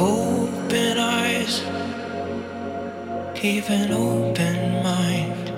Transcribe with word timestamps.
Open 0.00 0.96
eyes, 0.96 1.62
keep 3.34 3.68
an 3.68 3.92
open 3.92 4.82
mind. 4.82 5.50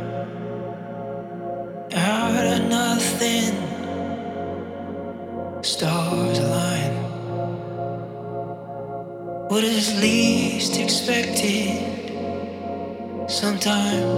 Out 1.94 2.46
of 2.54 2.68
nothing, 2.68 3.54
stars 5.62 6.38
align. 6.40 6.92
What 9.49 9.62
is 9.62 10.00
least 10.00 10.76
expected? 10.76 12.11
Sometimes 13.28 14.12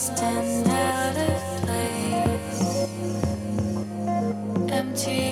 stand 0.00 0.66
out 0.66 1.16
of 1.28 1.40
place, 1.62 2.88
empty. 4.72 5.29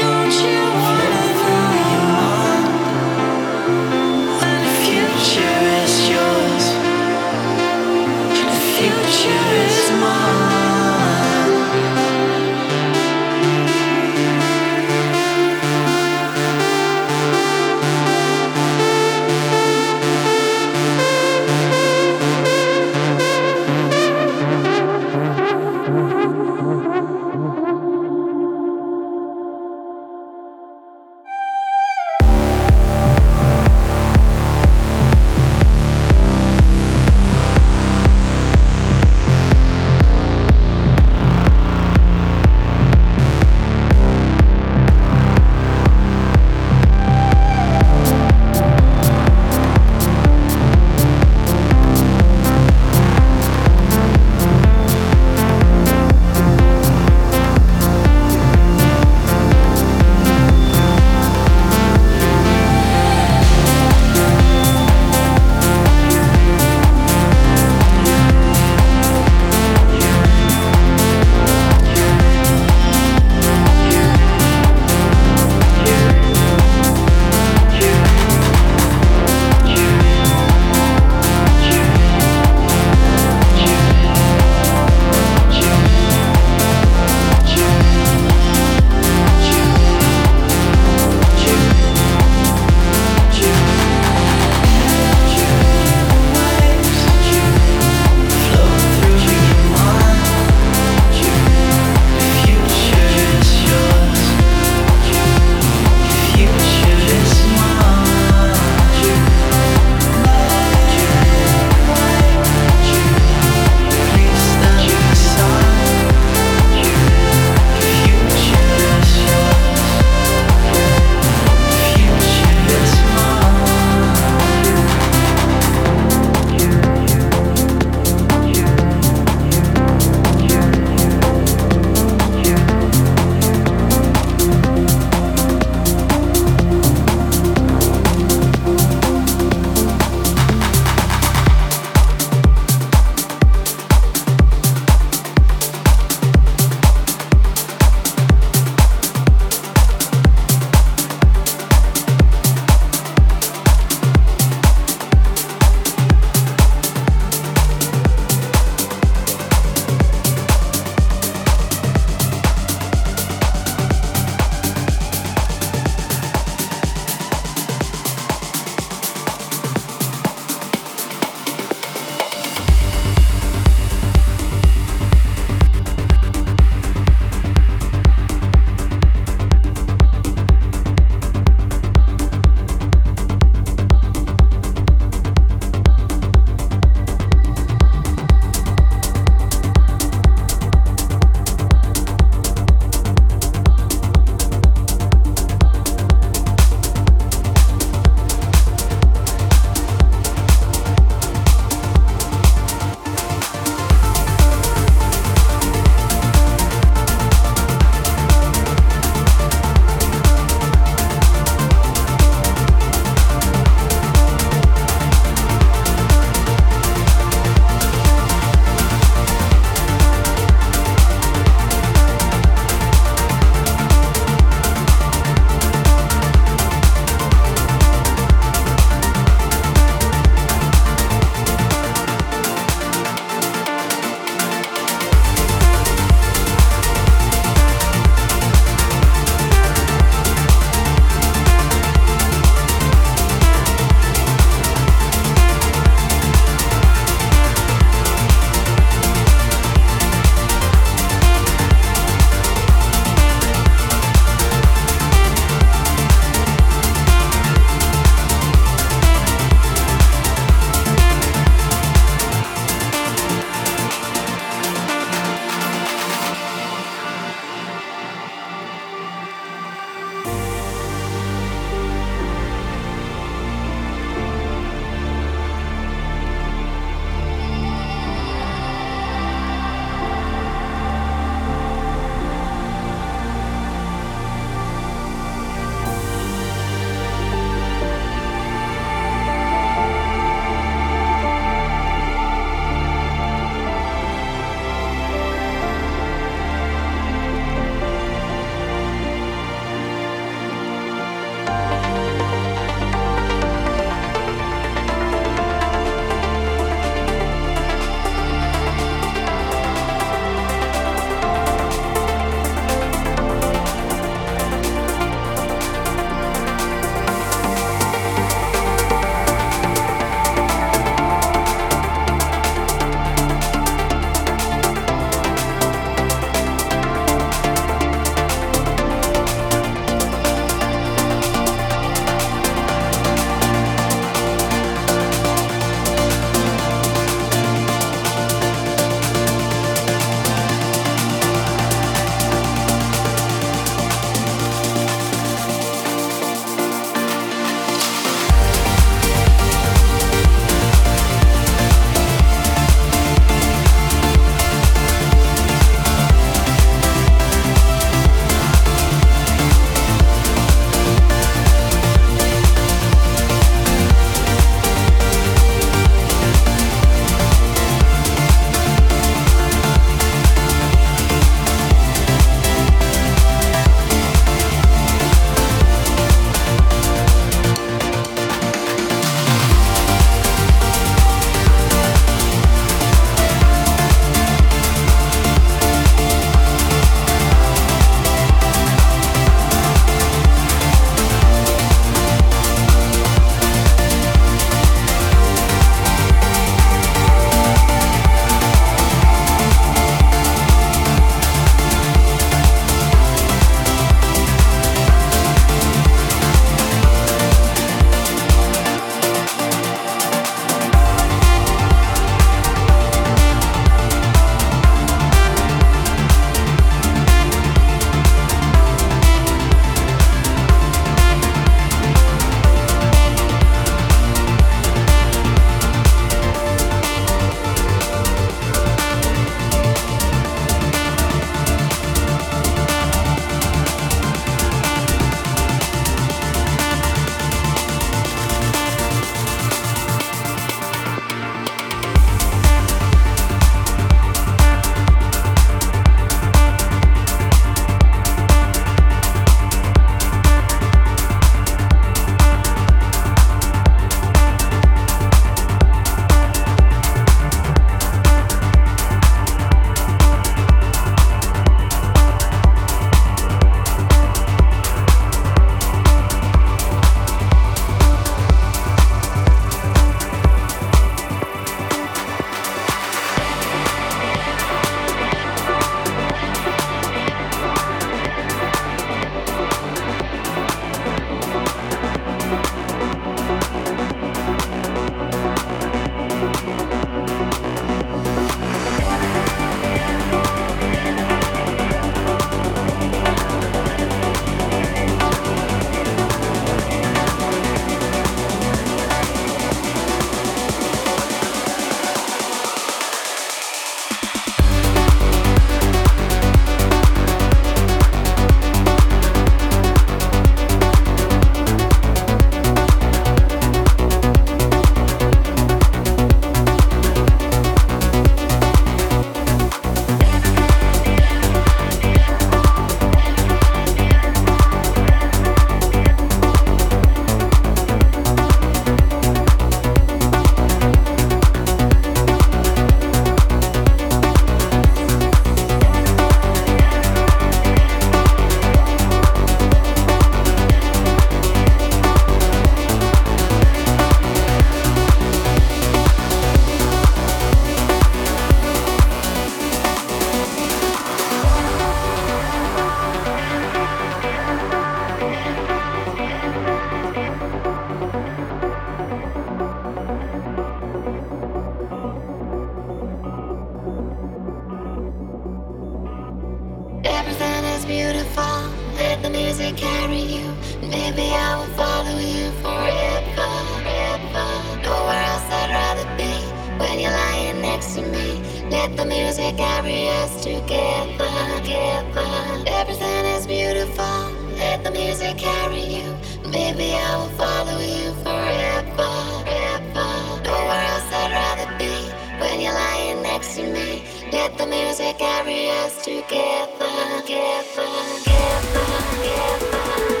Music 578.85 579.37
carry 579.37 579.87
us 579.89 580.23
together, 580.23 581.09
together. 581.37 582.43
Everything 582.47 583.05
is 583.15 583.27
beautiful. 583.27 584.11
Let 584.37 584.63
the 584.63 584.71
music 584.71 585.17
carry 585.17 585.61
you. 585.61 585.95
Baby, 586.31 586.73
I 586.73 586.97
will 586.97 587.09
follow 587.17 587.59
you 587.59 587.93
forever, 588.03 588.71
forever. 588.77 589.87
Nowhere 590.23 590.63
else 590.71 590.89
I'd 590.93 591.11
rather 591.11 591.57
be 591.57 591.75
when 592.19 592.39
you're 592.41 592.53
lying 592.53 593.01
next 593.01 593.35
to 593.35 593.43
me. 593.43 593.83
Let 594.11 594.37
the 594.37 594.47
music 594.47 594.97
carry 594.97 595.49
us 595.49 595.83
together, 595.83 596.69
together, 597.01 597.67
together. 598.03 600.00